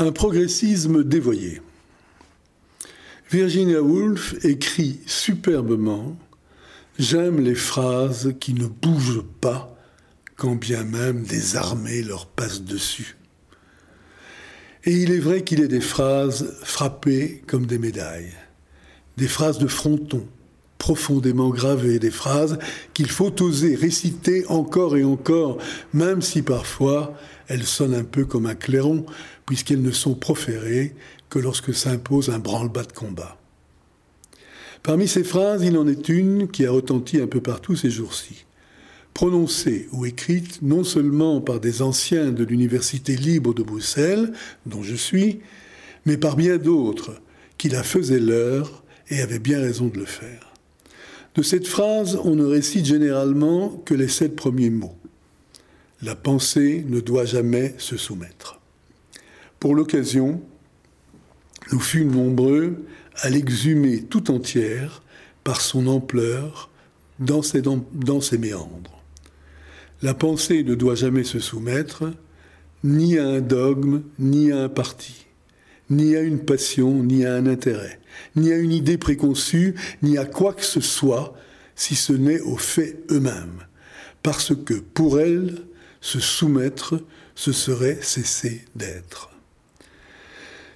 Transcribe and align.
Un 0.00 0.12
progressisme 0.12 1.04
dévoyé. 1.04 1.60
Virginia 3.30 3.82
Woolf 3.82 4.34
écrit 4.46 4.98
superbement 5.04 6.16
J'aime 6.98 7.38
les 7.38 7.54
phrases 7.54 8.32
qui 8.40 8.54
ne 8.54 8.66
bougent 8.66 9.26
pas, 9.42 9.76
quand 10.36 10.54
bien 10.54 10.84
même 10.84 11.24
des 11.24 11.54
armées 11.54 12.00
leur 12.00 12.24
passent 12.24 12.62
dessus. 12.62 13.18
Et 14.84 14.92
il 14.92 15.12
est 15.12 15.18
vrai 15.18 15.44
qu'il 15.44 15.60
est 15.60 15.68
des 15.68 15.82
phrases 15.82 16.56
frappées 16.62 17.42
comme 17.46 17.66
des 17.66 17.78
médailles, 17.78 18.32
des 19.18 19.28
phrases 19.28 19.58
de 19.58 19.66
fronton, 19.66 20.26
profondément 20.80 21.50
gravées, 21.50 22.00
des 22.00 22.10
phrases 22.10 22.58
qu'il 22.94 23.10
faut 23.10 23.40
oser 23.42 23.76
réciter 23.76 24.44
encore 24.48 24.96
et 24.96 25.04
encore, 25.04 25.58
même 25.92 26.22
si 26.22 26.42
parfois 26.42 27.14
elles 27.46 27.66
sonnent 27.66 27.94
un 27.94 28.02
peu 28.02 28.24
comme 28.24 28.46
un 28.46 28.54
clairon, 28.56 29.04
puisqu'elles 29.46 29.82
ne 29.82 29.92
sont 29.92 30.14
proférées 30.14 30.96
que 31.28 31.38
lorsque 31.38 31.74
s'impose 31.74 32.30
un 32.30 32.38
branle-bas 32.38 32.84
de 32.84 32.92
combat. 32.92 33.36
Parmi 34.82 35.06
ces 35.06 35.22
phrases, 35.22 35.62
il 35.62 35.76
en 35.76 35.86
est 35.86 36.08
une 36.08 36.48
qui 36.48 36.64
a 36.64 36.72
retenti 36.72 37.20
un 37.20 37.26
peu 37.26 37.40
partout 37.40 37.76
ces 37.76 37.90
jours-ci 37.90 38.46
prononcée 39.12 39.88
ou 39.92 40.06
écrite 40.06 40.62
non 40.62 40.84
seulement 40.84 41.40
par 41.40 41.60
des 41.60 41.82
anciens 41.82 42.30
de 42.30 42.44
l'Université 42.44 43.16
libre 43.16 43.52
de 43.52 43.62
Bruxelles, 43.62 44.32
dont 44.66 44.82
je 44.82 44.94
suis, 44.94 45.40
mais 46.06 46.16
par 46.16 46.36
bien 46.36 46.56
d'autres 46.56 47.20
qui 47.58 47.68
la 47.68 47.82
faisaient 47.82 48.20
leur 48.20 48.84
et 49.10 49.20
avaient 49.20 49.40
bien 49.40 49.60
raison 49.60 49.88
de 49.88 49.98
le 49.98 50.06
faire. 50.06 50.49
De 51.34 51.42
cette 51.42 51.66
phrase, 51.66 52.18
on 52.24 52.34
ne 52.34 52.44
récite 52.44 52.86
généralement 52.86 53.70
que 53.84 53.94
les 53.94 54.08
sept 54.08 54.34
premiers 54.34 54.70
mots. 54.70 54.96
La 56.02 56.14
pensée 56.14 56.84
ne 56.88 57.00
doit 57.00 57.24
jamais 57.24 57.74
se 57.78 57.96
soumettre. 57.96 58.58
Pour 59.60 59.74
l'occasion, 59.74 60.40
nous 61.72 61.80
fûmes 61.80 62.10
nombreux 62.10 62.84
à 63.16 63.30
l'exhumer 63.30 64.02
tout 64.02 64.30
entière 64.30 65.02
par 65.44 65.60
son 65.60 65.86
ampleur 65.86 66.70
dans 67.18 67.42
ses, 67.42 67.60
méandres. 68.38 69.02
La 70.02 70.14
pensée 70.14 70.64
ne 70.64 70.74
doit 70.74 70.94
jamais 70.94 71.24
se 71.24 71.38
soumettre 71.38 72.04
ni 72.82 73.18
à 73.18 73.26
un 73.26 73.40
dogme, 73.40 74.02
ni 74.18 74.52
à 74.52 74.62
un 74.62 74.68
parti, 74.70 75.26
ni 75.90 76.16
à 76.16 76.20
une 76.20 76.38
passion, 76.38 77.02
ni 77.02 77.24
à 77.26 77.34
un 77.34 77.46
intérêt, 77.46 78.00
ni 78.36 78.52
à 78.52 78.56
une 78.56 78.72
idée 78.72 78.98
préconçue, 78.98 79.74
ni 80.02 80.16
à 80.16 80.24
quoi 80.24 80.54
que 80.54 80.64
ce 80.64 80.80
soit, 80.80 81.34
si 81.74 81.94
ce 81.94 82.12
n'est 82.12 82.40
aux 82.40 82.56
faits 82.56 83.04
eux-mêmes. 83.10 83.66
Parce 84.22 84.54
que 84.54 84.74
pour 84.74 85.20
elle, 85.20 85.56
se 86.00 86.20
soumettre, 86.20 87.00
ce 87.34 87.52
serait 87.52 87.98
cesser 88.00 88.62
d'être. 88.74 89.30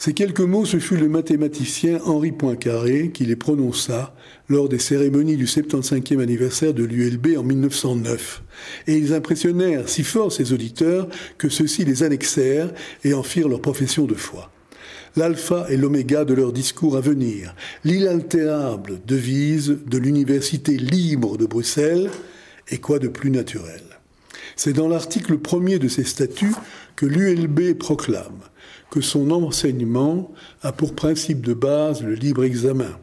Ces 0.00 0.12
quelques 0.12 0.40
mots, 0.40 0.64
ce 0.64 0.78
fut 0.78 0.96
le 0.96 1.08
mathématicien 1.08 1.98
Henri 2.04 2.30
Poincaré 2.30 3.10
qui 3.10 3.24
les 3.24 3.34
prononça 3.34 4.14
lors 4.48 4.68
des 4.68 4.78
cérémonies 4.78 5.36
du 5.36 5.46
75e 5.46 6.20
anniversaire 6.20 6.72
de 6.72 6.84
l'ULB 6.84 7.36
en 7.36 7.42
1909. 7.42 8.44
Et 8.86 8.96
ils 8.96 9.12
impressionnèrent 9.12 9.88
si 9.88 10.04
fort 10.04 10.32
ses 10.32 10.52
auditeurs 10.52 11.08
que 11.36 11.48
ceux-ci 11.48 11.84
les 11.84 12.04
annexèrent 12.04 12.72
et 13.02 13.12
en 13.12 13.24
firent 13.24 13.48
leur 13.48 13.60
profession 13.60 14.04
de 14.04 14.14
foi. 14.14 14.52
L'alpha 15.16 15.66
et 15.70 15.76
l'oméga 15.76 16.24
de 16.24 16.34
leur 16.34 16.52
discours 16.52 16.96
à 16.96 17.00
venir, 17.00 17.54
l'inaltérable 17.84 19.00
devise 19.06 19.78
de 19.86 19.98
l'Université 19.98 20.76
libre 20.76 21.36
de 21.36 21.46
Bruxelles, 21.46 22.10
et 22.70 22.78
quoi 22.78 22.98
de 22.98 23.08
plus 23.08 23.30
naturel? 23.30 23.82
C'est 24.56 24.72
dans 24.72 24.88
l'article 24.88 25.38
premier 25.38 25.78
de 25.78 25.88
ces 25.88 26.04
statuts 26.04 26.54
que 26.96 27.06
l'ULB 27.06 27.74
proclame 27.78 28.40
que 28.90 29.00
son 29.00 29.30
enseignement 29.30 30.32
a 30.62 30.72
pour 30.72 30.94
principe 30.94 31.42
de 31.42 31.54
base 31.54 32.02
le 32.02 32.14
libre 32.14 32.44
examen. 32.44 32.98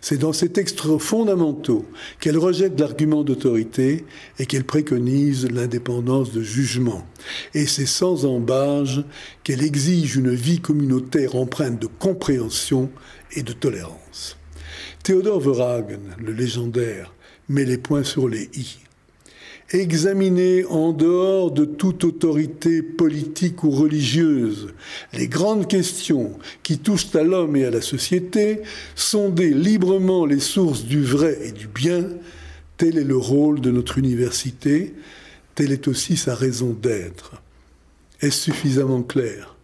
C'est 0.00 0.18
dans 0.18 0.32
ces 0.32 0.50
textes 0.50 0.80
fondamentaux 0.98 1.86
qu'elle 2.20 2.38
rejette 2.38 2.78
l'argument 2.78 3.22
d'autorité 3.22 4.04
et 4.38 4.46
qu'elle 4.46 4.64
préconise 4.64 5.50
l'indépendance 5.50 6.32
de 6.32 6.42
jugement. 6.42 7.06
Et 7.54 7.66
c'est 7.66 7.86
sans 7.86 8.24
embâge 8.24 9.04
qu'elle 9.44 9.62
exige 9.62 10.16
une 10.16 10.34
vie 10.34 10.60
communautaire 10.60 11.36
empreinte 11.36 11.80
de 11.80 11.86
compréhension 11.86 12.90
et 13.32 13.42
de 13.42 13.52
tolérance. 13.52 14.36
Théodore 15.02 15.40
Verhagen, 15.40 16.00
le 16.18 16.32
légendaire, 16.32 17.14
met 17.48 17.64
les 17.64 17.78
points 17.78 18.04
sur 18.04 18.28
les 18.28 18.50
i 18.54 18.78
examiner 19.72 20.64
en 20.66 20.92
dehors 20.92 21.50
de 21.50 21.64
toute 21.64 22.04
autorité 22.04 22.82
politique 22.82 23.62
ou 23.62 23.70
religieuse 23.70 24.74
les 25.12 25.28
grandes 25.28 25.68
questions 25.68 26.32
qui 26.62 26.78
touchent 26.78 27.14
à 27.14 27.22
l'homme 27.22 27.56
et 27.56 27.64
à 27.64 27.70
la 27.70 27.80
société, 27.80 28.62
sonder 28.94 29.50
librement 29.50 30.26
les 30.26 30.40
sources 30.40 30.84
du 30.84 31.02
vrai 31.02 31.38
et 31.44 31.52
du 31.52 31.68
bien, 31.68 32.06
tel 32.76 32.98
est 32.98 33.04
le 33.04 33.16
rôle 33.16 33.60
de 33.60 33.70
notre 33.70 33.98
université, 33.98 34.94
telle 35.54 35.72
est 35.72 35.86
aussi 35.88 36.16
sa 36.16 36.34
raison 36.34 36.70
d'être. 36.70 37.40
Est-ce 38.20 38.40
suffisamment 38.40 39.02
clair? 39.02 39.56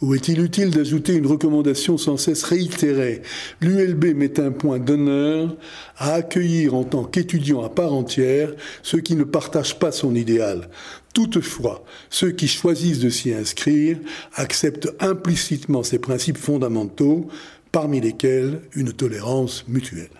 Ou 0.00 0.14
est-il 0.14 0.40
utile 0.42 0.70
d'ajouter 0.70 1.14
une 1.14 1.26
recommandation 1.26 1.96
sans 1.96 2.16
cesse 2.16 2.42
réitérée? 2.42 3.22
L'ULB 3.60 4.14
met 4.16 4.40
un 4.40 4.50
point 4.50 4.78
d'honneur 4.78 5.56
à 5.96 6.14
accueillir 6.14 6.74
en 6.74 6.84
tant 6.84 7.04
qu'étudiant 7.04 7.62
à 7.62 7.68
part 7.68 7.94
entière 7.94 8.52
ceux 8.82 9.00
qui 9.00 9.14
ne 9.14 9.24
partagent 9.24 9.78
pas 9.78 9.92
son 9.92 10.14
idéal. 10.14 10.68
Toutefois, 11.14 11.84
ceux 12.10 12.32
qui 12.32 12.48
choisissent 12.48 12.98
de 12.98 13.08
s'y 13.08 13.32
inscrire 13.32 13.98
acceptent 14.34 14.92
implicitement 15.00 15.84
ces 15.84 15.98
principes 15.98 16.38
fondamentaux, 16.38 17.28
parmi 17.70 18.00
lesquels 18.00 18.60
une 18.74 18.92
tolérance 18.92 19.64
mutuelle. 19.68 20.10